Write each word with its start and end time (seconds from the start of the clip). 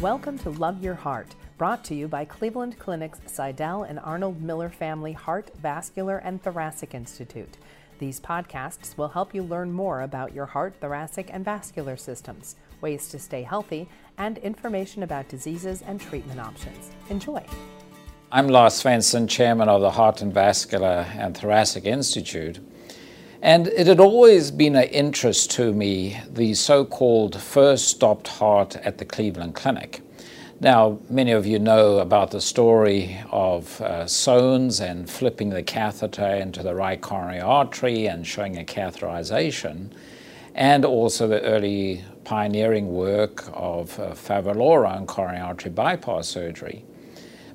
Welcome 0.00 0.38
to 0.40 0.50
Love 0.50 0.82
Your 0.82 0.96
Heart, 0.96 1.36
brought 1.56 1.84
to 1.84 1.94
you 1.94 2.08
by 2.08 2.24
Cleveland 2.24 2.80
Clinic's 2.80 3.20
Sydell 3.28 3.88
and 3.88 4.00
Arnold 4.00 4.42
Miller 4.42 4.68
Family 4.68 5.12
Heart, 5.12 5.52
Vascular, 5.62 6.18
and 6.18 6.42
Thoracic 6.42 6.94
Institute. 6.94 7.56
These 8.00 8.18
podcasts 8.18 8.98
will 8.98 9.08
help 9.08 9.32
you 9.32 9.44
learn 9.44 9.70
more 9.72 10.02
about 10.02 10.34
your 10.34 10.46
heart, 10.46 10.74
thoracic, 10.80 11.30
and 11.32 11.44
vascular 11.44 11.96
systems, 11.96 12.56
ways 12.80 13.08
to 13.10 13.20
stay 13.20 13.42
healthy, 13.42 13.88
and 14.18 14.36
information 14.38 15.04
about 15.04 15.28
diseases 15.28 15.80
and 15.82 16.00
treatment 16.00 16.40
options. 16.40 16.90
Enjoy. 17.08 17.42
I'm 18.32 18.48
Lars 18.48 18.82
Svensson, 18.82 19.28
chairman 19.28 19.68
of 19.68 19.80
the 19.80 19.92
Heart 19.92 20.22
and 20.22 20.34
Vascular 20.34 21.06
and 21.16 21.36
Thoracic 21.36 21.84
Institute. 21.84 22.58
And 23.44 23.66
it 23.66 23.86
had 23.86 24.00
always 24.00 24.50
been 24.50 24.74
an 24.74 24.84
interest 24.84 25.50
to 25.50 25.74
me, 25.74 26.18
the 26.32 26.54
so 26.54 26.82
called 26.82 27.38
first 27.38 27.88
stopped 27.88 28.26
heart 28.26 28.76
at 28.76 28.96
the 28.96 29.04
Cleveland 29.04 29.54
Clinic. 29.54 30.00
Now, 30.60 30.98
many 31.10 31.32
of 31.32 31.44
you 31.44 31.58
know 31.58 31.98
about 31.98 32.30
the 32.30 32.40
story 32.40 33.20
of 33.30 33.82
uh, 33.82 34.04
Sones 34.04 34.80
and 34.80 35.10
flipping 35.10 35.50
the 35.50 35.62
catheter 35.62 36.26
into 36.26 36.62
the 36.62 36.74
right 36.74 36.98
coronary 36.98 37.42
artery 37.42 38.06
and 38.06 38.26
showing 38.26 38.56
a 38.56 38.64
catheterization, 38.64 39.90
and 40.54 40.86
also 40.86 41.28
the 41.28 41.42
early 41.42 42.02
pioneering 42.24 42.94
work 42.94 43.44
of 43.52 44.00
uh, 44.00 44.12
Favaloro 44.12 44.88
on 44.88 45.04
coronary 45.04 45.42
artery 45.42 45.70
bypass 45.70 46.28
surgery. 46.28 46.82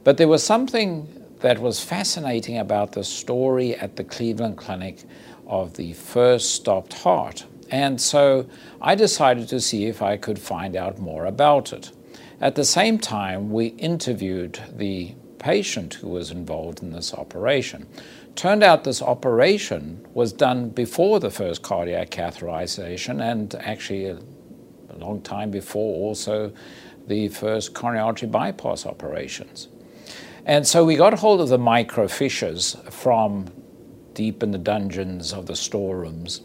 But 0.03 0.17
there 0.17 0.27
was 0.27 0.43
something 0.43 1.18
that 1.39 1.59
was 1.59 1.83
fascinating 1.83 2.57
about 2.57 2.91
the 2.91 3.03
story 3.03 3.75
at 3.75 3.95
the 3.95 4.03
Cleveland 4.03 4.57
Clinic 4.57 5.03
of 5.47 5.75
the 5.75 5.93
first 5.93 6.53
stopped 6.53 6.93
heart. 6.93 7.45
And 7.71 7.99
so 7.99 8.47
I 8.81 8.95
decided 8.95 9.47
to 9.49 9.59
see 9.59 9.85
if 9.85 10.01
I 10.01 10.17
could 10.17 10.39
find 10.39 10.75
out 10.75 10.99
more 10.99 11.25
about 11.25 11.71
it. 11.71 11.91
At 12.41 12.55
the 12.55 12.65
same 12.65 12.97
time, 12.97 13.51
we 13.51 13.67
interviewed 13.67 14.59
the 14.75 15.15
patient 15.39 15.95
who 15.95 16.09
was 16.09 16.31
involved 16.31 16.81
in 16.81 16.91
this 16.91 17.13
operation. 17.13 17.87
Turned 18.35 18.63
out 18.63 18.83
this 18.83 19.01
operation 19.01 20.05
was 20.13 20.31
done 20.31 20.69
before 20.69 21.19
the 21.19 21.31
first 21.31 21.61
cardiac 21.61 22.09
catheterization 22.09 23.21
and 23.21 23.53
actually 23.55 24.05
a, 24.05 24.19
long 24.97 25.21
time 25.21 25.49
before 25.49 25.95
also 25.95 26.51
the 27.07 27.29
first 27.29 27.73
coronary 27.73 28.03
artery 28.03 28.27
bypass 28.27 28.85
operations. 28.85 29.69
And 30.49 30.65
so 30.65 30.83
we 30.83 30.95
got 30.95 31.13
hold 31.13 31.41
of 31.41 31.49
the 31.49 31.59
microfiches 31.59 32.91
from 32.91 33.51
deep 34.15 34.41
in 34.41 34.49
the 34.49 34.57
dungeons 34.57 35.31
of 35.31 35.45
the 35.45 35.55
storerooms. 35.55 36.41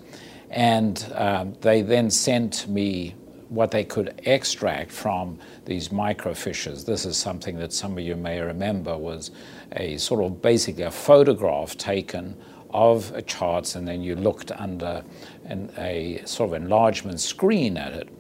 And 0.51 1.11
um, 1.15 1.55
they 1.63 1.81
then 1.81 2.11
sent 2.11 2.69
me 2.69 3.15
what 3.49 3.71
they 3.71 3.83
could 3.83 4.21
extract 4.27 4.93
from 4.93 5.39
these 5.65 5.89
microfiches. 5.89 6.85
This 6.85 7.07
is 7.07 7.17
something 7.17 7.57
that 7.57 7.73
some 7.73 7.97
of 7.97 8.05
you 8.05 8.15
may 8.15 8.41
remember 8.41 8.95
was 8.99 9.31
a 9.73 9.97
sort 9.97 10.23
of 10.23 10.43
basically 10.43 10.83
a 10.83 10.91
photograph 10.91 11.75
taken 11.79 12.37
of 12.69 13.11
a 13.15 13.23
charts, 13.23 13.75
and 13.75 13.89
then 13.89 14.03
you 14.03 14.17
looked 14.17 14.53
under 14.53 15.03
an, 15.47 15.73
a 15.79 16.21
sort 16.27 16.51
of 16.51 16.63
enlargement 16.63 17.21
screen 17.21 17.79
at 17.79 17.95
it. 17.95 18.11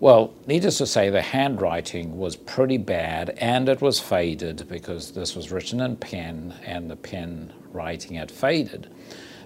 Well, 0.00 0.32
needless 0.46 0.78
to 0.78 0.86
say, 0.86 1.10
the 1.10 1.22
handwriting 1.22 2.18
was 2.18 2.36
pretty 2.36 2.78
bad 2.78 3.30
and 3.38 3.68
it 3.68 3.80
was 3.80 3.98
faded 3.98 4.68
because 4.68 5.10
this 5.10 5.34
was 5.34 5.50
written 5.50 5.80
in 5.80 5.96
pen 5.96 6.54
and 6.64 6.88
the 6.88 6.94
pen 6.94 7.52
writing 7.72 8.16
had 8.16 8.30
faded. 8.30 8.88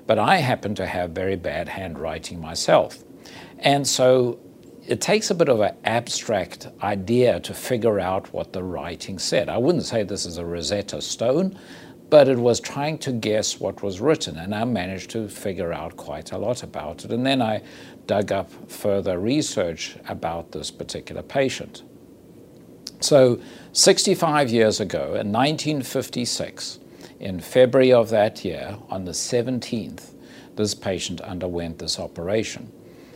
But 0.07 0.19
I 0.19 0.39
happen 0.39 0.75
to 0.75 0.87
have 0.87 1.13
very 1.13 1.37
bad 1.37 1.71
handwriting 1.71 2.39
myself. 2.39 3.03
And 3.61 3.87
so 3.87 4.41
it 4.87 5.01
takes 5.01 5.31
a 5.31 5.35
bit 5.35 5.49
of 5.49 5.61
an 5.61 5.75
abstract 5.85 6.69
idea 6.83 7.41
to 7.41 7.55
figure 7.55 7.99
out 7.99 8.31
what 8.35 8.53
the 8.53 8.63
writing 8.63 9.19
said. 9.19 9.49
I 9.49 9.57
wouldn't 9.57 9.85
say 9.85 10.03
this 10.03 10.27
is 10.27 10.37
a 10.37 10.45
Rosetta 10.45 11.01
Stone, 11.01 11.59
but 12.13 12.29
it 12.29 12.37
was 12.37 12.61
trying 12.61 12.99
to 12.99 13.11
guess 13.11 13.59
what 13.59 13.83
was 13.83 13.99
written, 13.99 14.37
and 14.37 14.55
I 14.55 14.65
managed 14.65 15.09
to 15.13 15.29
figure 15.29 15.73
out 15.73 15.97
quite 15.97 16.31
a 16.31 16.37
lot 16.37 16.63
about 16.63 17.07
it. 17.07 17.11
And 17.11 17.25
then 17.25 17.41
I 17.41 17.63
dug 18.07 18.31
up 18.31 18.51
further 18.71 19.19
research 19.19 19.97
about 20.07 20.53
this 20.53 20.71
particular 20.71 21.23
patient. 21.23 21.83
So, 23.01 23.41
65 23.73 24.51
years 24.51 24.79
ago, 24.79 25.15
in 25.15 25.33
1956, 25.33 26.81
in 27.19 27.41
February 27.41 27.95
of 27.95 28.11
that 28.11 28.45
year, 28.45 28.77
on 28.91 29.07
the 29.07 29.13
17th, 29.13 30.11
this 30.57 30.75
patient 30.75 31.23
underwent 31.23 31.79
this 31.79 31.99
operation. 31.99 32.71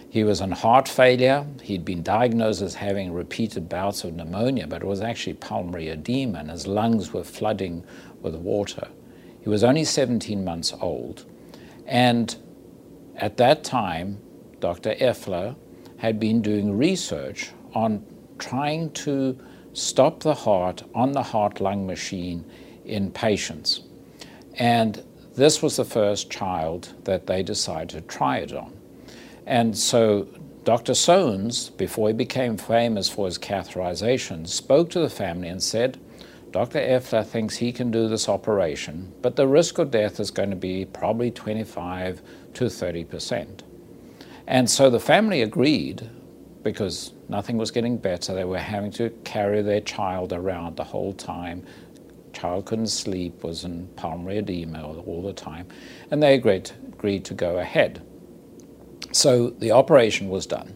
He 0.09 0.25
was 0.25 0.41
on 0.41 0.53
heart 0.53 0.88
failure. 0.88 1.47
He'd 1.60 1.84
been 1.84 2.03
diagnosed 2.03 2.62
as 2.62 2.76
having 2.76 3.12
repeated 3.12 3.69
bouts 3.69 4.04
of 4.04 4.15
pneumonia, 4.15 4.66
but 4.66 4.81
it 4.81 4.87
was 4.87 5.03
actually 5.03 5.34
pulmonary 5.34 5.88
edema, 5.91 6.38
and 6.38 6.50
his 6.50 6.66
lungs 6.66 7.12
were 7.12 7.25
flooding 7.25 7.84
with 8.22 8.34
water. 8.34 8.88
He 9.46 9.50
was 9.50 9.62
only 9.62 9.84
17 9.84 10.44
months 10.44 10.74
old. 10.80 11.24
And 11.86 12.34
at 13.14 13.36
that 13.36 13.62
time, 13.62 14.18
Dr. 14.58 14.96
Effler 14.96 15.54
had 15.98 16.18
been 16.18 16.42
doing 16.42 16.76
research 16.76 17.52
on 17.72 18.04
trying 18.40 18.90
to 19.06 19.38
stop 19.72 20.18
the 20.18 20.34
heart 20.34 20.82
on 20.96 21.12
the 21.12 21.22
heart 21.22 21.60
lung 21.60 21.86
machine 21.86 22.44
in 22.84 23.12
patients. 23.12 23.82
And 24.54 25.04
this 25.36 25.62
was 25.62 25.76
the 25.76 25.84
first 25.84 26.28
child 26.28 26.94
that 27.04 27.28
they 27.28 27.44
decided 27.44 27.90
to 27.90 28.00
try 28.00 28.38
it 28.38 28.52
on. 28.52 28.76
And 29.46 29.78
so 29.78 30.26
Dr. 30.64 30.94
Sones, 30.94 31.70
before 31.76 32.08
he 32.08 32.14
became 32.14 32.56
famous 32.56 33.08
for 33.08 33.26
his 33.26 33.38
catheterization, 33.38 34.48
spoke 34.48 34.90
to 34.90 34.98
the 34.98 35.08
family 35.08 35.46
and 35.46 35.62
said, 35.62 36.00
Dr. 36.56 36.78
Effler 36.78 37.22
thinks 37.22 37.56
he 37.56 37.71
can 37.71 37.91
do 37.91 38.09
this 38.09 38.31
operation, 38.31 39.12
but 39.21 39.37
the 39.37 39.47
risk 39.47 39.77
of 39.77 39.91
death 39.91 40.19
is 40.19 40.31
going 40.31 40.49
to 40.49 40.56
be 40.56 40.87
probably 40.87 41.31
25 41.31 42.22
to 42.55 42.71
30 42.71 43.05
percent. 43.05 43.62
And 44.47 44.71
so 44.71 44.89
the 44.89 44.99
family 44.99 45.43
agreed 45.43 46.09
because 46.62 47.12
nothing 47.28 47.59
was 47.59 47.71
getting 47.71 47.99
better. 47.99 48.33
They 48.33 48.47
were 48.47 48.56
having 48.56 48.91
to 48.93 49.11
carry 49.22 49.61
their 49.61 49.83
child 49.83 50.33
around 50.33 50.78
the 50.78 50.84
whole 50.84 51.12
time 51.12 51.62
child 52.33 52.65
couldn't 52.65 52.87
sleep, 52.87 53.44
was 53.44 53.65
in 53.65 53.88
pulmonary 53.88 54.38
edema 54.38 54.83
all 54.83 55.21
the 55.21 55.34
time, 55.34 55.67
and 56.11 56.23
they 56.23 56.33
agreed, 56.33 56.71
agreed 56.88 57.27
to 57.27 57.34
go 57.34 57.59
ahead. 57.59 58.00
So 59.12 59.50
the 59.50 59.73
operation 59.73 60.31
was 60.31 60.47
done. 60.47 60.75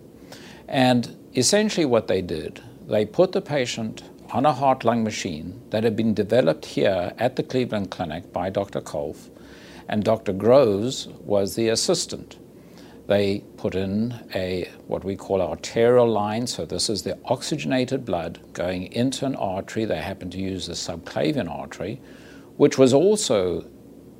And 0.68 1.16
essentially, 1.34 1.86
what 1.86 2.06
they 2.06 2.20
did, 2.20 2.60
they 2.86 3.06
put 3.06 3.32
the 3.32 3.40
patient 3.40 4.02
on 4.30 4.46
a 4.46 4.52
heart 4.52 4.84
lung 4.84 5.02
machine 5.02 5.60
that 5.70 5.84
had 5.84 5.96
been 5.96 6.14
developed 6.14 6.64
here 6.64 7.12
at 7.18 7.36
the 7.36 7.42
Cleveland 7.42 7.90
Clinic 7.90 8.32
by 8.32 8.50
Dr. 8.50 8.80
Kolff, 8.80 9.28
and 9.88 10.04
Dr. 10.04 10.32
Groves 10.32 11.08
was 11.24 11.54
the 11.54 11.68
assistant 11.68 12.36
they 13.10 13.40
put 13.56 13.74
in 13.74 14.14
a 14.36 14.70
what 14.86 15.02
we 15.02 15.16
call 15.16 15.42
arterial 15.42 16.06
line. 16.06 16.46
So 16.46 16.64
this 16.64 16.88
is 16.88 17.02
the 17.02 17.18
oxygenated 17.24 18.04
blood 18.04 18.38
going 18.52 18.92
into 18.92 19.26
an 19.26 19.34
artery. 19.34 19.84
They 19.84 20.00
happened 20.00 20.30
to 20.32 20.38
use 20.38 20.68
the 20.68 20.74
subclavian 20.74 21.50
artery, 21.50 22.00
which 22.56 22.78
was 22.78 22.94
also 22.94 23.66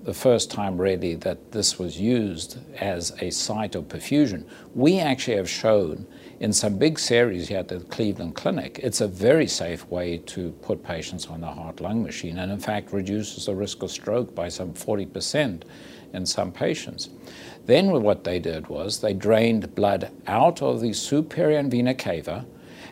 the 0.03 0.13
first 0.13 0.51
time 0.51 0.77
really 0.77 1.15
that 1.15 1.53
this 1.53 1.79
was 1.79 2.01
used 2.01 2.59
as 2.79 3.13
a 3.21 3.31
site 3.31 3.77
of 3.77 3.85
perfusion. 3.85 4.45
We 4.75 4.99
actually 4.99 5.37
have 5.37 5.49
shown 5.49 6.09
in 6.41 6.55
some 6.55 6.79
big 6.79 6.99
series 6.99 7.49
here 7.49 7.59
at 7.59 7.69
the 7.69 7.81
Cleveland 7.81 8.35
Clinic, 8.35 8.81
it's 8.83 9.03
a 9.03 9.07
very 9.07 9.47
safe 9.47 9.87
way 9.89 10.17
to 10.17 10.53
put 10.63 10.83
patients 10.83 11.27
on 11.27 11.43
the 11.43 11.47
heart 11.47 11.83
lung 11.83 12.03
machine 12.03 12.39
and 12.39 12.51
in 12.51 12.59
fact 12.59 12.95
reduces 12.95 13.45
the 13.45 13.55
risk 13.55 13.83
of 13.83 13.91
stroke 13.91 14.35
by 14.35 14.49
some 14.49 14.73
40% 14.73 15.65
in 16.15 16.27
some 16.27 16.51
patients. 16.51 17.11
Then 17.67 17.91
what 17.91 18.25
they 18.25 18.39
did 18.39 18.69
was 18.69 19.01
they 19.01 19.13
drained 19.13 19.75
blood 19.75 20.11
out 20.27 20.63
of 20.63 20.81
the 20.81 20.95
superior 20.95 21.63
vena 21.63 21.95
cava, 21.95 22.47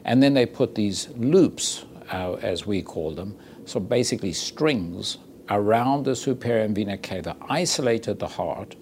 and 0.04 0.22
then 0.22 0.34
they 0.34 0.44
put 0.44 0.74
these 0.74 1.08
loops, 1.16 1.86
uh, 2.12 2.34
as 2.34 2.66
we 2.66 2.82
call 2.82 3.12
them, 3.12 3.36
so 3.64 3.80
basically 3.80 4.34
strings 4.34 5.18
around 5.48 6.04
the 6.04 6.14
superior 6.14 6.68
vena 6.68 6.98
cava, 6.98 7.34
isolated 7.48 8.18
the 8.18 8.28
heart, 8.28 8.76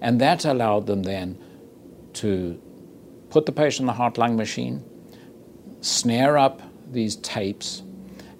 and 0.00 0.20
that 0.20 0.44
allowed 0.44 0.86
them 0.86 1.02
then 1.02 1.36
to 2.14 2.60
put 3.32 3.46
the 3.46 3.52
patient 3.52 3.80
in 3.80 3.86
the 3.86 3.94
heart 3.94 4.18
lung 4.18 4.36
machine, 4.36 4.84
snare 5.80 6.36
up 6.36 6.60
these 6.92 7.16
tapes, 7.16 7.82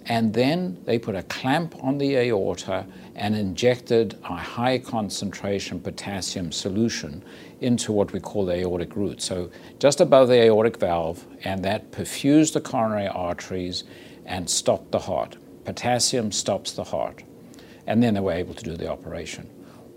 and 0.05 0.35
then 0.35 0.77
they 0.85 0.99
put 0.99 1.15
a 1.15 1.23
clamp 1.23 1.73
on 1.83 1.97
the 1.97 2.15
aorta 2.15 2.85
and 3.15 3.35
injected 3.35 4.15
a 4.23 4.35
high 4.35 4.77
concentration 4.77 5.79
potassium 5.79 6.51
solution 6.51 7.23
into 7.59 7.91
what 7.91 8.13
we 8.13 8.19
call 8.19 8.45
the 8.45 8.53
aortic 8.53 8.95
root. 8.95 9.19
So 9.19 9.49
just 9.79 9.99
above 9.99 10.27
the 10.27 10.43
aortic 10.43 10.77
valve, 10.77 11.25
and 11.43 11.65
that 11.65 11.91
perfused 11.91 12.53
the 12.53 12.61
coronary 12.61 13.07
arteries 13.07 13.85
and 14.27 14.47
stopped 14.47 14.91
the 14.91 14.99
heart. 14.99 15.37
Potassium 15.65 16.31
stops 16.31 16.73
the 16.73 16.83
heart. 16.83 17.23
And 17.87 18.03
then 18.03 18.13
they 18.13 18.19
were 18.19 18.33
able 18.33 18.53
to 18.53 18.63
do 18.63 18.77
the 18.77 18.89
operation. 18.89 19.49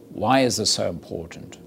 Why 0.09 0.41
is 0.41 0.57
this 0.57 0.71
so 0.71 0.89
important? 0.89 1.59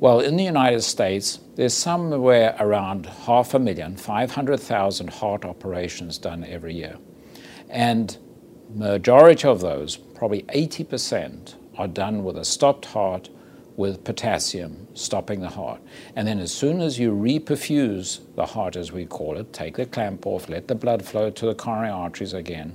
Well, 0.00 0.20
in 0.20 0.36
the 0.36 0.44
United 0.44 0.80
States, 0.80 1.40
there's 1.56 1.74
somewhere 1.74 2.56
around 2.58 3.04
half 3.04 3.52
a 3.52 3.58
million, 3.58 3.98
500,000 3.98 5.10
heart 5.10 5.44
operations 5.44 6.16
done 6.16 6.42
every 6.42 6.72
year. 6.74 6.96
And 7.68 8.16
majority 8.74 9.46
of 9.46 9.60
those, 9.60 9.98
probably 9.98 10.44
80%, 10.44 11.54
are 11.76 11.86
done 11.86 12.24
with 12.24 12.38
a 12.38 12.46
stopped 12.46 12.86
heart 12.86 13.28
with 13.76 14.02
potassium 14.02 14.88
stopping 14.94 15.42
the 15.42 15.50
heart. 15.50 15.82
And 16.16 16.26
then 16.26 16.38
as 16.38 16.50
soon 16.50 16.80
as 16.80 16.98
you 16.98 17.12
reperfuse 17.12 18.20
the 18.36 18.46
heart, 18.46 18.76
as 18.76 18.92
we 18.92 19.04
call 19.04 19.36
it, 19.36 19.52
take 19.52 19.76
the 19.76 19.84
clamp 19.84 20.26
off, 20.26 20.48
let 20.48 20.66
the 20.66 20.74
blood 20.74 21.04
flow 21.04 21.28
to 21.28 21.44
the 21.44 21.54
coronary 21.54 21.90
arteries 21.90 22.32
again, 22.32 22.74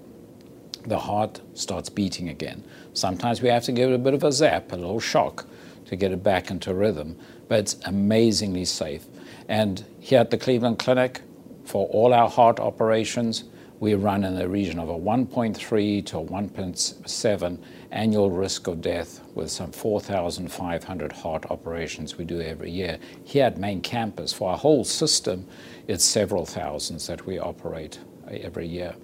the 0.86 1.00
heart 1.00 1.42
starts 1.56 1.90
beating 1.90 2.30
again. 2.30 2.64
Sometimes 2.94 3.42
we 3.42 3.50
have 3.50 3.64
to 3.64 3.72
give 3.72 3.90
it 3.90 3.96
a 3.96 3.98
bit 3.98 4.14
of 4.14 4.24
a 4.24 4.32
zap, 4.32 4.72
a 4.72 4.76
little 4.76 5.00
shock 5.00 5.48
to 5.86 5.96
get 5.96 6.12
it 6.12 6.24
back 6.24 6.50
into 6.52 6.74
rhythm, 6.74 7.18
but 7.48 7.60
it's 7.60 7.78
amazingly 7.86 8.66
safe. 8.66 9.06
And 9.48 9.86
here 10.00 10.20
at 10.20 10.32
the 10.32 10.38
Cleveland 10.38 10.80
Clinic, 10.80 11.22
for 11.64 11.88
all 11.88 12.14
our 12.14 12.30
heart 12.30 12.60
operations, 12.60 13.46
we 13.80 13.94
run 13.94 14.24
in 14.24 14.36
the 14.36 14.48
region 14.48 14.80
of 14.80 14.90
a 14.90 14.98
1.3 14.98 16.06
to 16.06 16.18
a 16.18 16.24
1.7 16.24 17.60
annual 17.92 18.32
risk 18.32 18.68
of 18.68 18.82
death 18.82 19.22
with 19.36 19.52
some 19.52 19.72
4,500 19.72 21.12
heart 21.12 21.46
operations 21.52 22.18
we 22.18 22.26
do 22.26 22.40
every 22.42 22.72
year. 22.72 22.98
Here 23.24 23.46
at 23.46 23.58
main 23.58 23.82
campus, 23.82 24.32
for 24.32 24.52
our 24.52 24.58
whole 24.58 24.84
system, 24.84 25.46
it's 25.88 26.06
several 26.06 26.46
thousands 26.46 27.08
that 27.08 27.26
we 27.26 27.38
operate 27.38 28.00
every 28.30 28.68
year. 28.68 28.96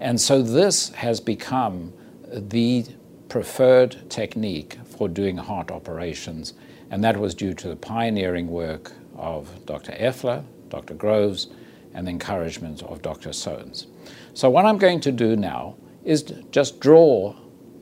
And 0.00 0.20
so 0.20 0.42
this 0.42 0.90
has 0.90 1.20
become 1.20 1.92
the 2.32 2.86
preferred 3.28 4.08
technique 4.08 4.78
for 4.84 5.08
doing 5.08 5.36
heart 5.36 5.70
operations, 5.70 6.54
and 6.90 7.02
that 7.02 7.16
was 7.16 7.34
due 7.34 7.54
to 7.54 7.68
the 7.68 7.76
pioneering 7.76 8.48
work 8.48 8.92
of 9.16 9.64
Dr. 9.66 9.92
Effler, 9.92 10.44
Dr. 10.68 10.94
Groves, 10.94 11.48
and 11.94 12.06
the 12.06 12.10
encouragement 12.10 12.82
of 12.82 13.02
Dr. 13.02 13.30
Sones. 13.30 13.86
So, 14.34 14.50
what 14.50 14.66
I'm 14.66 14.78
going 14.78 15.00
to 15.00 15.12
do 15.12 15.34
now 15.34 15.76
is 16.04 16.22
just 16.50 16.78
draw 16.78 17.34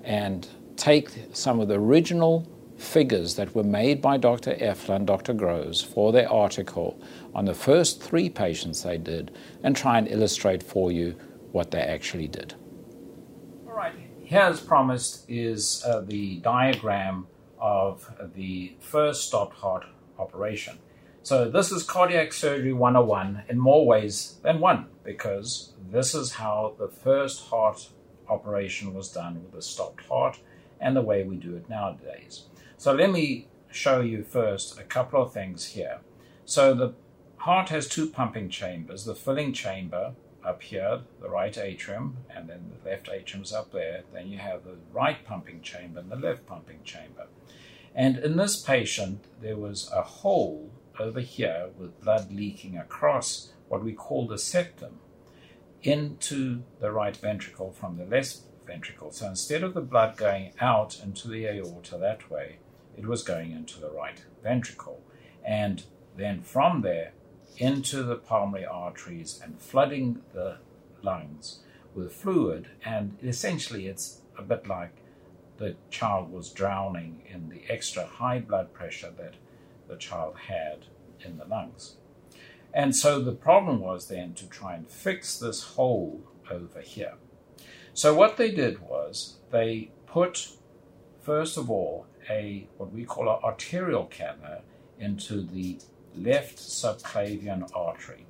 and 0.05 0.49
take 0.77 1.11
some 1.33 1.61
of 1.61 1.69
the 1.69 1.75
original 1.75 2.49
figures 2.77 3.35
that 3.37 3.55
were 3.55 3.65
made 3.65 4.01
by 4.01 4.17
Dr. 4.17 4.55
Effler 4.55 4.97
and 4.97 5.07
Dr. 5.07 5.33
Groves 5.33 5.81
for 5.81 6.13
their 6.13 6.31
article 6.31 7.01
on 7.35 7.45
the 7.45 7.55
first 7.55 8.03
three 8.03 8.29
patients 8.29 8.83
they 8.83 8.99
did 8.99 9.31
and 9.63 9.77
try 9.77 9.99
and 9.99 10.09
illustrate 10.09 10.63
for 10.63 10.93
you 10.93 11.15
what 11.53 11.71
they 11.71 11.81
actually 11.81 12.29
did. 12.29 12.55
All 14.35 14.41
right, 14.41 14.47
here 14.47 14.53
as 14.53 14.61
promised 14.61 15.25
is 15.29 15.85
uh, 15.87 16.01
the 16.01 16.39
diagram 16.39 17.29
of 17.61 18.13
the 18.35 18.75
first 18.81 19.29
stopped 19.29 19.57
heart 19.59 19.85
operation. 20.19 20.81
So 21.23 21.49
this 21.49 21.71
is 21.71 21.85
cardiac 21.85 22.33
surgery 22.33 22.73
101 22.73 23.45
in 23.49 23.61
more 23.61 23.87
ways 23.87 24.39
than 24.43 24.59
one 24.59 24.87
because 25.05 25.75
this 25.89 26.17
is 26.17 26.33
how 26.33 26.75
the 26.81 26.89
first 26.89 27.45
heart 27.45 27.89
operation 28.29 28.93
was 28.93 29.13
done 29.13 29.41
with 29.45 29.55
a 29.55 29.63
stopped 29.63 30.05
heart 30.07 30.41
and 30.81 30.97
the 30.97 31.03
way 31.03 31.23
we 31.23 31.37
do 31.37 31.55
it 31.55 31.69
nowadays. 31.69 32.49
So 32.77 32.93
let 32.93 33.13
me 33.13 33.47
show 33.71 34.01
you 34.01 34.25
first 34.25 34.81
a 34.81 34.83
couple 34.83 35.23
of 35.23 35.33
things 35.33 35.65
here. 35.67 36.01
So 36.45 36.75
the 36.75 36.95
heart 37.37 37.69
has 37.69 37.89
two 37.89 38.11
pumping 38.11 38.49
chambers, 38.49 39.05
the 39.05 39.15
filling 39.15 39.53
chamber 39.53 40.15
up 40.45 40.63
here, 40.63 41.01
the 41.21 41.29
right 41.29 41.57
atrium, 41.57 42.19
and 42.35 42.49
then 42.49 42.71
the 42.71 42.91
left 42.91 43.09
atrium 43.09 43.43
is 43.43 43.53
up 43.53 43.73
there. 43.73 44.03
Then 44.13 44.29
you 44.29 44.39
have 44.39 44.65
the 44.65 44.77
right 44.93 45.25
pumping 45.25 45.63
chamber 45.63 46.01
and 46.01 46.11
the 46.11 46.17
left 46.17 46.47
pumping 46.47 46.81
chamber. 46.85 47.27
And 47.95 48.19
in 48.19 48.37
this 48.37 48.61
patient, 48.61 49.25
there 49.41 49.57
was 49.57 49.91
a 49.93 50.03
hole 50.03 50.71
over 50.99 51.21
here 51.21 51.71
with 51.79 52.01
blood 52.01 52.33
leaking 52.33 52.77
across 52.77 53.53
what 53.69 53.83
we 53.83 53.93
call 53.93 54.27
the 54.27 54.39
septum 54.39 54.99
into 55.83 56.63
the 56.81 56.91
right 56.91 57.17
ventricle 57.17 57.73
from 57.73 57.97
the 57.97 58.05
left 58.05 58.39
ventricle. 58.67 59.11
So 59.11 59.29
instead 59.29 59.63
of 59.63 59.75
the 59.75 59.81
blood 59.81 60.17
going 60.17 60.53
out 60.61 61.01
into 61.03 61.29
the 61.29 61.47
aorta 61.47 61.99
that 61.99 62.31
way, 62.31 62.57
it 62.97 63.07
was 63.07 63.23
going 63.23 63.53
into 63.53 63.81
the 63.81 63.91
right 63.91 64.25
ventricle. 64.43 65.03
And 65.45 65.85
then 66.17 66.43
from 66.43 66.83
there 66.83 67.13
into 67.59 68.03
the 68.03 68.17
pulmonary 68.17 68.67
arteries 68.67 69.41
and 69.43 69.61
flooding 69.61 70.23
the 70.33 70.59
lungs 71.03 71.61
with 71.95 72.13
fluid. 72.13 72.69
And 72.85 73.17
essentially, 73.23 73.87
it's 73.87 74.23
a 74.37 74.43
bit 74.43 74.67
like 74.67 74.97
the 75.59 75.77
child 75.91 76.33
was 76.33 76.51
drowning 76.51 77.23
in 77.33 77.49
the 77.49 77.63
extra 77.69 78.05
high 78.05 78.41
blood 78.41 78.73
pressure 78.73 79.13
that 79.17 79.35
the 79.89 79.97
child 79.97 80.37
had 80.49 80.87
in 81.25 81.39
the 81.39 81.45
lungs. 81.45 81.97
And 82.73 82.95
so 82.95 83.21
the 83.21 83.33
problem 83.33 83.81
was 83.81 84.09
then 84.09 84.35
to 84.35 84.49
try 84.49 84.75
and 84.75 84.89
fix 84.89 85.39
this 85.39 85.63
hole 85.63 86.23
over 86.51 86.81
here. 86.81 87.15
So 87.93 88.13
what 88.13 88.37
they 88.37 88.51
did 88.51 88.81
was 88.81 89.37
they 89.53 89.93
put, 90.07 90.49
first 91.23 91.57
of 91.57 91.71
all, 91.71 92.07
a 92.29 92.67
what 92.77 92.93
we 92.93 93.05
call 93.05 93.29
an 93.29 93.39
arterial 93.45 94.07
cannula 94.07 94.63
into 94.99 95.43
the 95.43 95.79
left 96.17 96.59
subclavian 96.59 97.69
artery. 97.75 98.27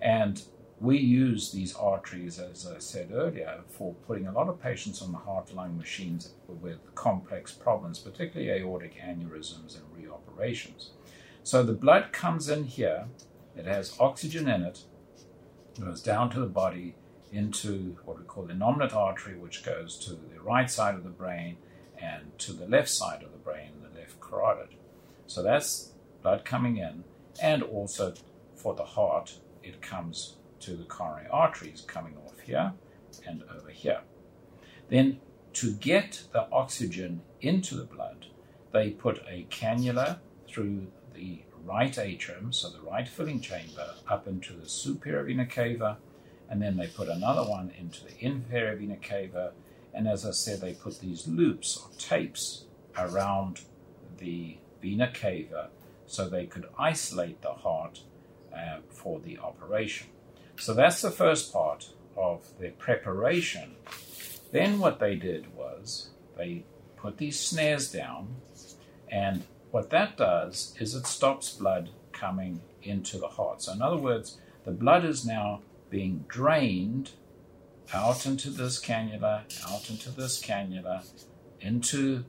And 0.00 0.42
we 0.80 0.98
use 0.98 1.52
these 1.52 1.74
arteries, 1.74 2.38
as 2.38 2.66
I 2.66 2.78
said 2.78 3.10
earlier, 3.12 3.60
for 3.68 3.94
putting 4.06 4.26
a 4.26 4.32
lot 4.32 4.48
of 4.48 4.60
patients 4.60 5.00
on 5.00 5.12
the 5.12 5.18
heart 5.18 5.54
lung 5.54 5.78
machines 5.78 6.34
with 6.48 6.78
complex 6.94 7.52
problems, 7.52 7.98
particularly 7.98 8.50
aortic 8.50 8.96
aneurysms 9.00 9.76
and 9.76 9.84
reoperations. 9.96 10.88
So 11.42 11.62
the 11.62 11.72
blood 11.72 12.12
comes 12.12 12.48
in 12.48 12.64
here, 12.64 13.06
it 13.56 13.66
has 13.66 13.96
oxygen 14.00 14.48
in 14.48 14.62
it, 14.62 14.80
goes 15.80 16.02
down 16.02 16.30
to 16.30 16.40
the 16.40 16.46
body 16.46 16.94
into 17.32 17.96
what 18.04 18.18
we 18.18 18.24
call 18.24 18.44
the 18.44 18.52
innominate 18.52 18.94
artery, 18.94 19.36
which 19.36 19.64
goes 19.64 19.96
to 19.98 20.10
the 20.10 20.40
right 20.40 20.70
side 20.70 20.94
of 20.94 21.04
the 21.04 21.10
brain 21.10 21.56
and 22.00 22.38
to 22.38 22.52
the 22.52 22.66
left 22.66 22.88
side 22.88 23.22
of 23.22 23.32
the 23.32 23.38
brain, 23.38 23.70
the 23.82 23.98
left 23.98 24.20
carotid. 24.20 24.76
So 25.26 25.42
that's 25.42 25.92
blood 26.22 26.44
coming 26.44 26.76
in, 26.76 27.04
and 27.40 27.62
also 27.62 28.14
for 28.54 28.74
the 28.74 28.84
heart, 28.84 29.38
it 29.62 29.82
comes 29.82 30.36
to 30.60 30.76
the 30.76 30.84
coronary 30.84 31.26
arteries 31.30 31.84
coming 31.86 32.16
off 32.26 32.38
here 32.40 32.72
and 33.26 33.42
over 33.54 33.70
here. 33.70 34.00
Then, 34.88 35.20
to 35.54 35.72
get 35.72 36.24
the 36.32 36.46
oxygen 36.50 37.22
into 37.40 37.76
the 37.76 37.84
blood, 37.84 38.26
they 38.72 38.90
put 38.90 39.22
a 39.28 39.46
cannula 39.50 40.18
through 40.48 40.88
the 41.14 41.42
right 41.64 41.96
atrium, 41.98 42.52
so 42.52 42.70
the 42.70 42.80
right 42.80 43.08
filling 43.08 43.40
chamber, 43.40 43.94
up 44.08 44.26
into 44.26 44.52
the 44.54 44.68
superior 44.68 45.24
vena 45.24 45.46
cava, 45.46 45.98
and 46.48 46.60
then 46.60 46.76
they 46.76 46.86
put 46.86 47.08
another 47.08 47.48
one 47.48 47.72
into 47.78 48.04
the 48.04 48.18
inferior 48.18 48.76
vena 48.76 48.96
cava. 48.96 49.52
And 49.94 50.08
as 50.08 50.26
I 50.26 50.32
said, 50.32 50.60
they 50.60 50.74
put 50.74 51.00
these 51.00 51.26
loops 51.26 51.78
or 51.78 51.90
tapes 51.98 52.64
around 52.98 53.60
the 54.18 54.58
vena 54.82 55.10
cava 55.12 55.70
so 56.14 56.28
they 56.28 56.46
could 56.46 56.66
isolate 56.78 57.42
the 57.42 57.52
heart 57.52 58.00
uh, 58.54 58.78
for 58.88 59.20
the 59.20 59.38
operation. 59.38 60.08
So 60.56 60.72
that's 60.74 61.02
the 61.02 61.10
first 61.10 61.52
part 61.52 61.90
of 62.16 62.46
the 62.60 62.70
preparation. 62.70 63.76
Then 64.52 64.78
what 64.78 65.00
they 65.00 65.16
did 65.16 65.54
was 65.56 66.10
they 66.36 66.64
put 66.96 67.18
these 67.18 67.38
snares 67.38 67.90
down 67.90 68.36
and 69.10 69.44
what 69.70 69.90
that 69.90 70.16
does 70.16 70.74
is 70.78 70.94
it 70.94 71.06
stops 71.06 71.52
blood 71.52 71.90
coming 72.12 72.60
into 72.82 73.18
the 73.18 73.28
heart. 73.28 73.62
So, 73.62 73.72
in 73.72 73.82
other 73.82 73.96
words, 73.96 74.38
the 74.64 74.70
blood 74.70 75.04
is 75.04 75.26
now 75.26 75.62
being 75.90 76.24
drained 76.28 77.10
out 77.92 78.24
into 78.24 78.50
this 78.50 78.80
cannula, 78.80 79.42
out 79.68 79.90
into 79.90 80.10
this 80.10 80.40
cannula, 80.40 81.04
into 81.60 82.24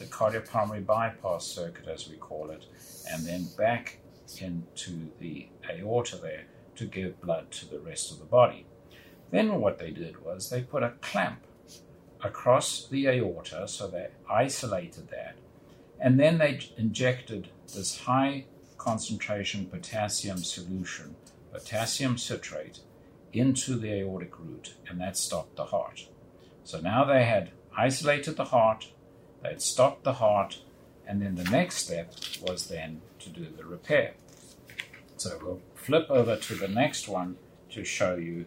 the 0.00 0.06
cardiopulmonary 0.06 0.84
bypass 0.84 1.46
circuit, 1.46 1.86
as 1.86 2.08
we 2.08 2.16
call 2.16 2.50
it, 2.50 2.64
and 3.12 3.24
then 3.26 3.46
back 3.56 3.98
into 4.40 5.10
the 5.20 5.46
aorta 5.70 6.16
there 6.16 6.46
to 6.74 6.86
give 6.86 7.20
blood 7.20 7.50
to 7.50 7.68
the 7.68 7.78
rest 7.78 8.10
of 8.10 8.18
the 8.18 8.24
body. 8.24 8.64
Then 9.30 9.60
what 9.60 9.78
they 9.78 9.90
did 9.90 10.24
was 10.24 10.48
they 10.48 10.62
put 10.62 10.82
a 10.82 10.94
clamp 11.02 11.40
across 12.24 12.86
the 12.86 13.06
aorta, 13.08 13.68
so 13.68 13.86
they 13.86 14.08
isolated 14.28 15.10
that, 15.10 15.36
and 16.00 16.18
then 16.18 16.38
they 16.38 16.60
injected 16.78 17.48
this 17.74 18.00
high 18.00 18.46
concentration 18.78 19.66
potassium 19.66 20.38
solution, 20.38 21.14
potassium 21.52 22.16
citrate, 22.16 22.80
into 23.34 23.76
the 23.76 23.92
aortic 23.92 24.38
root, 24.38 24.74
and 24.88 24.98
that 24.98 25.16
stopped 25.16 25.56
the 25.56 25.66
heart. 25.66 26.08
So 26.64 26.80
now 26.80 27.04
they 27.04 27.24
had 27.24 27.50
isolated 27.76 28.36
the 28.36 28.46
heart, 28.46 28.88
they'd 29.42 29.62
stopped 29.62 30.04
the 30.04 30.14
heart, 30.14 30.60
and 31.06 31.20
then 31.22 31.34
the 31.34 31.44
next 31.44 31.76
step 31.76 32.14
was 32.42 32.68
then 32.68 33.00
to 33.20 33.28
do 33.30 33.46
the 33.56 33.64
repair. 33.64 34.14
So 35.16 35.38
we'll 35.42 35.60
flip 35.74 36.06
over 36.10 36.36
to 36.36 36.54
the 36.54 36.68
next 36.68 37.08
one 37.08 37.36
to 37.70 37.84
show 37.84 38.16
you 38.16 38.46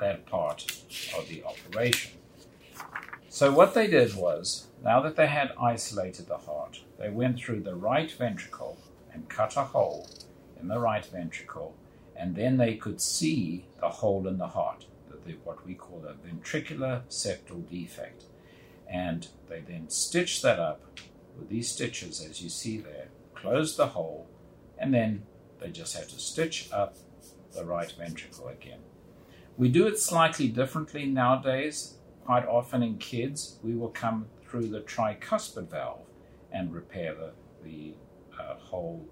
that 0.00 0.26
part 0.26 0.66
of 1.16 1.28
the 1.28 1.42
operation. 1.44 2.12
So, 3.28 3.52
what 3.52 3.74
they 3.74 3.86
did 3.86 4.14
was, 4.14 4.66
now 4.82 5.00
that 5.02 5.16
they 5.16 5.26
had 5.26 5.52
isolated 5.60 6.26
the 6.26 6.38
heart, 6.38 6.80
they 6.98 7.10
went 7.10 7.38
through 7.38 7.60
the 7.60 7.74
right 7.74 8.10
ventricle 8.10 8.78
and 9.12 9.28
cut 9.28 9.56
a 9.56 9.64
hole 9.64 10.08
in 10.58 10.68
the 10.68 10.78
right 10.78 11.04
ventricle, 11.04 11.74
and 12.14 12.34
then 12.34 12.56
they 12.56 12.74
could 12.74 13.00
see 13.00 13.66
the 13.80 13.88
hole 13.88 14.26
in 14.26 14.38
the 14.38 14.48
heart, 14.48 14.86
what 15.44 15.66
we 15.66 15.74
call 15.74 16.04
a 16.06 16.14
ventricular 16.26 17.02
septal 17.08 17.68
defect. 17.68 18.24
And 18.88 19.28
they 19.48 19.60
then 19.60 19.88
stitch 19.88 20.42
that 20.42 20.58
up 20.58 20.80
with 21.38 21.48
these 21.48 21.70
stitches, 21.70 22.24
as 22.24 22.42
you 22.42 22.48
see 22.48 22.78
there, 22.78 23.08
close 23.34 23.76
the 23.76 23.88
hole, 23.88 24.28
and 24.78 24.92
then 24.94 25.24
they 25.60 25.70
just 25.70 25.96
have 25.96 26.08
to 26.08 26.18
stitch 26.18 26.68
up 26.72 26.96
the 27.54 27.64
right 27.64 27.92
ventricle 27.92 28.48
again. 28.48 28.80
We 29.56 29.68
do 29.68 29.86
it 29.86 29.98
slightly 29.98 30.48
differently 30.48 31.06
nowadays. 31.06 31.94
Quite 32.24 32.46
often 32.46 32.82
in 32.82 32.98
kids, 32.98 33.58
we 33.62 33.74
will 33.74 33.88
come 33.88 34.26
through 34.42 34.68
the 34.68 34.80
tricuspid 34.80 35.70
valve 35.70 36.06
and 36.52 36.74
repair 36.74 37.14
the, 37.14 37.32
the 37.64 37.94
uh, 38.38 38.54
hole 38.56 39.06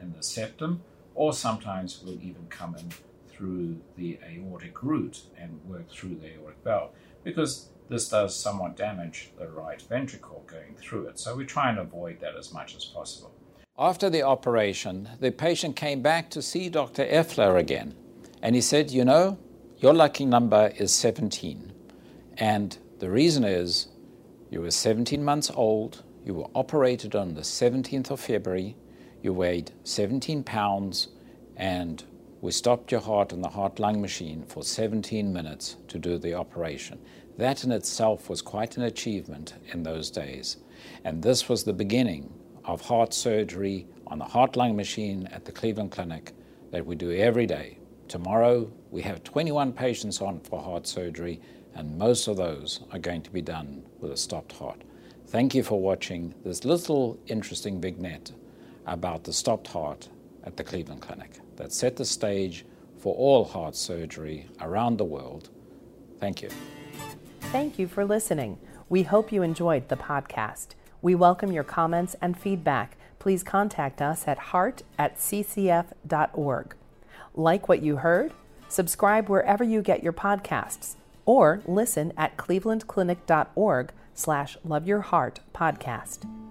in 0.00 0.12
the 0.12 0.22
septum, 0.22 0.82
or 1.14 1.32
sometimes 1.32 2.02
we'll 2.04 2.20
even 2.20 2.46
come 2.48 2.74
in 2.76 2.90
through 3.28 3.80
the 3.96 4.18
aortic 4.24 4.82
root 4.82 5.22
and 5.38 5.60
work 5.64 5.90
through 5.90 6.16
the 6.16 6.34
aortic 6.34 6.62
valve 6.62 6.90
because 7.24 7.70
this 7.88 8.08
does 8.08 8.36
somewhat 8.36 8.76
damage 8.76 9.30
the 9.38 9.48
right 9.48 9.80
ventricle 9.82 10.44
going 10.46 10.74
through 10.76 11.06
it. 11.08 11.18
So 11.18 11.34
we 11.34 11.44
try 11.44 11.70
and 11.70 11.78
avoid 11.78 12.20
that 12.20 12.36
as 12.36 12.52
much 12.52 12.76
as 12.76 12.84
possible. 12.84 13.34
After 13.78 14.08
the 14.08 14.22
operation, 14.22 15.08
the 15.18 15.32
patient 15.32 15.74
came 15.74 16.00
back 16.00 16.30
to 16.30 16.42
see 16.42 16.68
Dr. 16.68 17.04
Effler 17.04 17.58
again, 17.58 17.94
and 18.40 18.54
he 18.54 18.60
said, 18.60 18.92
You 18.92 19.04
know, 19.04 19.38
your 19.78 19.92
lucky 19.92 20.24
number 20.24 20.72
is 20.76 20.92
17. 20.92 21.72
And 22.38 22.78
the 23.00 23.10
reason 23.10 23.42
is 23.44 23.88
you 24.50 24.60
were 24.60 24.70
17 24.70 25.24
months 25.24 25.50
old, 25.54 26.04
you 26.24 26.34
were 26.34 26.46
operated 26.54 27.16
on 27.16 27.34
the 27.34 27.40
17th 27.40 28.10
of 28.10 28.20
February, 28.20 28.76
you 29.22 29.32
weighed 29.32 29.72
17 29.82 30.44
pounds, 30.44 31.08
and 31.56 32.04
we 32.44 32.52
stopped 32.52 32.92
your 32.92 33.00
heart 33.00 33.32
in 33.32 33.40
the 33.40 33.48
heart 33.48 33.78
lung 33.78 34.02
machine 34.02 34.44
for 34.46 34.62
17 34.62 35.32
minutes 35.32 35.78
to 35.88 35.98
do 35.98 36.18
the 36.18 36.34
operation. 36.34 36.98
That 37.38 37.64
in 37.64 37.72
itself 37.72 38.28
was 38.28 38.42
quite 38.42 38.76
an 38.76 38.82
achievement 38.82 39.54
in 39.72 39.82
those 39.82 40.10
days. 40.10 40.58
And 41.04 41.22
this 41.22 41.48
was 41.48 41.64
the 41.64 41.72
beginning 41.72 42.30
of 42.66 42.82
heart 42.82 43.14
surgery 43.14 43.86
on 44.08 44.18
the 44.18 44.26
heart 44.26 44.56
lung 44.56 44.76
machine 44.76 45.26
at 45.28 45.46
the 45.46 45.52
Cleveland 45.52 45.92
Clinic 45.92 46.34
that 46.70 46.84
we 46.84 46.96
do 46.96 47.12
every 47.12 47.46
day. 47.46 47.78
Tomorrow, 48.08 48.70
we 48.90 49.00
have 49.00 49.24
21 49.24 49.72
patients 49.72 50.20
on 50.20 50.40
for 50.40 50.60
heart 50.60 50.86
surgery 50.86 51.40
and 51.74 51.96
most 51.96 52.28
of 52.28 52.36
those 52.36 52.80
are 52.92 52.98
going 52.98 53.22
to 53.22 53.30
be 53.30 53.40
done 53.40 53.82
with 54.00 54.12
a 54.12 54.18
stopped 54.18 54.52
heart. 54.52 54.82
Thank 55.28 55.54
you 55.54 55.62
for 55.62 55.80
watching 55.80 56.34
this 56.44 56.66
little 56.66 57.18
interesting 57.26 57.80
vignette 57.80 58.32
about 58.84 59.24
the 59.24 59.32
stopped 59.32 59.68
heart 59.68 60.10
at 60.44 60.58
the 60.58 60.62
Cleveland 60.62 61.00
Clinic 61.00 61.40
that 61.56 61.72
set 61.72 61.96
the 61.96 62.04
stage 62.04 62.64
for 62.98 63.14
all 63.14 63.44
heart 63.44 63.76
surgery 63.76 64.46
around 64.60 64.98
the 64.98 65.04
world. 65.04 65.50
Thank 66.18 66.42
you. 66.42 66.48
Thank 67.52 67.78
you 67.78 67.86
for 67.86 68.04
listening. 68.04 68.58
We 68.88 69.02
hope 69.02 69.32
you 69.32 69.42
enjoyed 69.42 69.88
the 69.88 69.96
podcast. 69.96 70.68
We 71.02 71.14
welcome 71.14 71.52
your 71.52 71.64
comments 71.64 72.16
and 72.20 72.38
feedback. 72.38 72.96
Please 73.18 73.42
contact 73.42 74.00
us 74.00 74.26
at 74.26 74.38
heart 74.38 74.82
at 74.98 75.18
ccf.org. 75.18 76.74
Like 77.34 77.68
what 77.68 77.82
you 77.82 77.96
heard? 77.96 78.32
Subscribe 78.68 79.28
wherever 79.28 79.64
you 79.64 79.82
get 79.82 80.02
your 80.02 80.12
podcasts 80.12 80.94
or 81.26 81.62
listen 81.66 82.12
at 82.16 82.36
clevelandclinic.org 82.36 83.92
slash 84.14 84.56
loveyourheart 84.66 85.36
podcast. 85.54 86.43